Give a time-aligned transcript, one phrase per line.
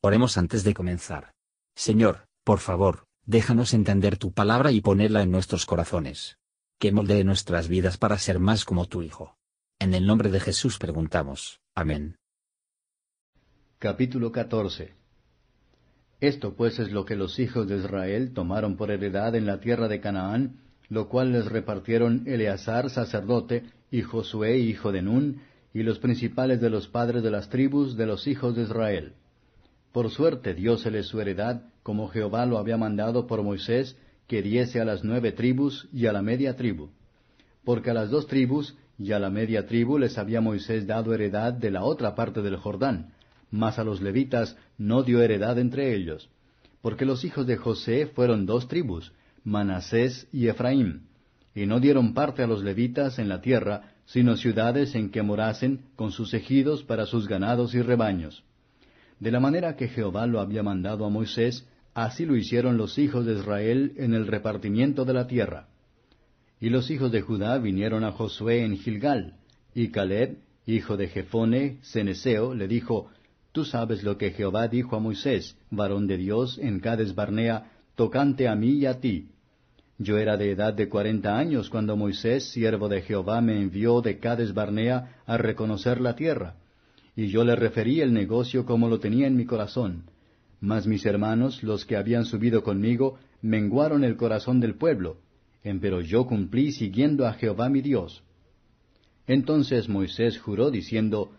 [0.00, 1.32] Oremos antes de comenzar.
[1.74, 6.38] Señor, por favor, déjanos entender tu palabra y ponerla en nuestros corazones.
[6.78, 9.36] Que moldee nuestras vidas para ser más como tu Hijo.
[9.80, 11.60] En el nombre de Jesús preguntamos.
[11.74, 12.16] Amén.
[13.80, 14.94] Capítulo 14
[16.20, 19.88] Esto pues es lo que los hijos de Israel tomaron por heredad en la tierra
[19.88, 25.42] de Canaán, lo cual les repartieron Eleazar sacerdote y Josué hijo de Nun,
[25.74, 29.14] y los principales de los padres de las tribus de los hijos de Israel.
[29.92, 34.84] Por suerte dióseles su heredad, como Jehová lo había mandado por Moisés, que diese a
[34.84, 36.90] las nueve tribus y a la media tribu.
[37.64, 41.52] Porque a las dos tribus y a la media tribu les había Moisés dado heredad
[41.52, 43.12] de la otra parte del Jordán,
[43.50, 46.28] mas a los levitas no dio heredad entre ellos.
[46.82, 49.12] Porque los hijos de José fueron dos tribus,
[49.44, 51.06] Manasés y Efraín,
[51.54, 55.80] y no dieron parte a los levitas en la tierra, sino ciudades en que morasen
[55.96, 58.44] con sus ejidos para sus ganados y rebaños.
[59.20, 63.26] De la manera que Jehová lo había mandado a Moisés, así lo hicieron los hijos
[63.26, 65.66] de Israel en el repartimiento de la tierra.
[66.60, 69.34] Y los hijos de Judá vinieron a Josué en Gilgal,
[69.74, 73.10] y Caleb, hijo de Jefone, Ceneseo, le dijo,
[73.50, 78.46] Tú sabes lo que Jehová dijo a Moisés, varón de Dios, en Cades Barnea, tocante
[78.46, 79.30] a mí y a ti.
[79.98, 84.18] Yo era de edad de cuarenta años cuando Moisés, siervo de Jehová, me envió de
[84.18, 86.54] Cades Barnea a reconocer la tierra
[87.18, 90.04] y yo le referí el negocio como lo tenía en mi corazón.
[90.60, 95.16] Mas mis hermanos, los que habían subido conmigo, menguaron el corazón del pueblo,
[95.64, 98.22] empero yo cumplí siguiendo a Jehová mi Dios.
[99.26, 101.32] Entonces Moisés juró diciendo,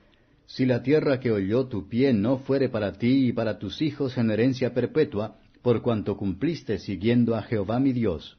[0.47, 4.17] Si la tierra que oyó tu pie no fuere para ti y para tus hijos
[4.17, 8.37] en herencia perpetua, por cuanto cumpliste siguiendo a Jehová mi Dios.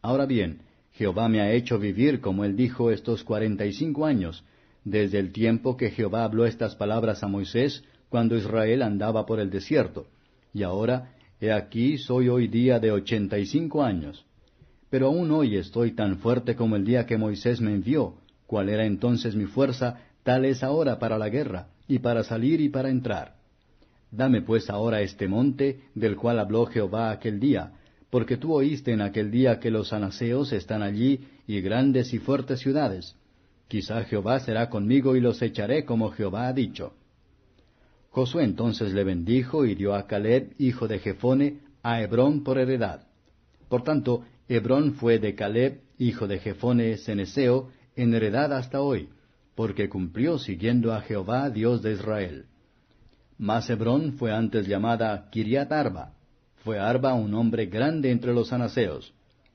[0.00, 4.42] Ahora bien, Jehová me ha hecho vivir, como él dijo, estos cuarenta y cinco años,
[4.84, 9.50] desde el tiempo que Jehová habló estas palabras a Moisés, cuando Israel andaba por el
[9.50, 10.06] desierto.
[10.54, 14.24] Y ahora, he aquí, soy hoy día de ochenta y cinco años.
[14.90, 18.14] Pero aún hoy estoy tan fuerte como el día que Moisés me envió.
[18.46, 22.70] Cuál era entonces mi fuerza, tal es ahora para la guerra, y para salir y
[22.70, 23.34] para entrar.
[24.10, 27.72] Dame pues ahora este monte, del cual habló Jehová aquel día,
[28.08, 32.60] porque tú oíste en aquel día que los anaseos están allí, y grandes y fuertes
[32.60, 33.14] ciudades
[33.68, 36.94] Quizá Jehová será conmigo y los echaré como Jehová ha dicho.
[38.10, 43.06] Josué entonces le bendijo y dio a Caleb, hijo de Jefone, a Hebrón por heredad.
[43.68, 49.10] Por tanto, Hebrón fue de Caleb, hijo de Jefone Ceneseo, en heredad hasta hoy,
[49.54, 52.46] porque cumplió siguiendo a Jehová, Dios de Israel.
[53.36, 56.14] Mas Hebrón fue antes llamada Kiriat Arba.
[56.64, 59.12] Fue Arba un hombre grande entre los anaseos,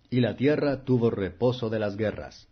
[0.09, 2.47] y la tierra tuvo reposo de las guerras.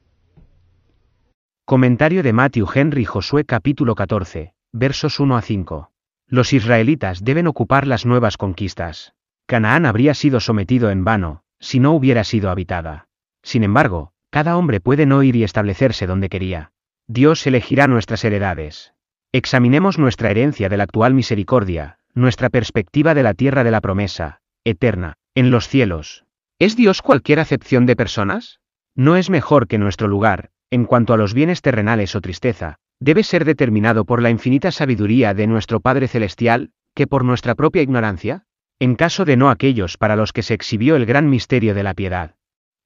[1.71, 5.89] Comentario de Matthew Henry Josué capítulo 14, versos 1 a 5.
[6.27, 9.13] Los israelitas deben ocupar las nuevas conquistas.
[9.45, 13.07] Canaán habría sido sometido en vano, si no hubiera sido habitada.
[13.41, 16.73] Sin embargo, cada hombre puede no ir y establecerse donde quería.
[17.07, 18.93] Dios elegirá nuestras heredades.
[19.31, 24.41] Examinemos nuestra herencia de la actual misericordia, nuestra perspectiva de la tierra de la promesa,
[24.65, 26.25] eterna, en los cielos.
[26.59, 28.59] ¿Es Dios cualquier acepción de personas?
[28.93, 33.23] No es mejor que nuestro lugar, en cuanto a los bienes terrenales o tristeza, debe
[33.23, 38.45] ser determinado por la infinita sabiduría de nuestro Padre Celestial, que por nuestra propia ignorancia?
[38.79, 41.93] En caso de no aquellos para los que se exhibió el gran misterio de la
[41.93, 42.35] piedad.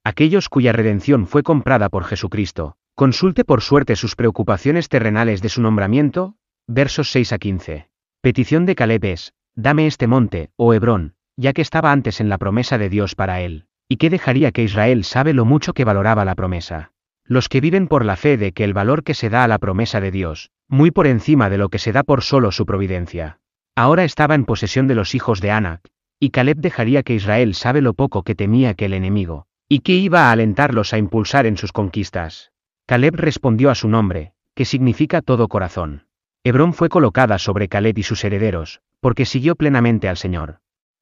[0.04, 5.62] Aquellos cuya redención fue comprada por Jesucristo, consulte por suerte sus preocupaciones terrenales de su
[5.62, 6.36] nombramiento,
[6.68, 7.90] versos 6 a 15.
[8.22, 12.38] Petición de Caleb es, dame este monte, oh Hebrón, ya que estaba antes en la
[12.38, 16.26] promesa de Dios para él, y que dejaría que Israel sabe lo mucho que valoraba
[16.26, 16.92] la promesa.
[17.28, 19.58] Los que viven por la fe de que el valor que se da a la
[19.58, 23.40] promesa de Dios, muy por encima de lo que se da por solo su providencia.
[23.76, 27.82] Ahora estaba en posesión de los hijos de Anac, y Caleb dejaría que Israel sabe
[27.82, 31.58] lo poco que temía que el enemigo, y que iba a alentarlos a impulsar en
[31.58, 32.52] sus conquistas.
[32.86, 36.06] Caleb respondió a su nombre, que significa todo corazón.
[36.44, 40.60] Hebrón fue colocada sobre Caleb y sus herederos, porque siguió plenamente al Señor.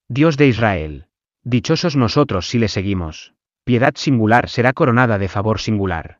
[0.07, 1.07] Dios de Israel.
[1.43, 3.33] Dichosos nosotros si le seguimos
[3.63, 6.19] piedad singular será coronada de favor singular.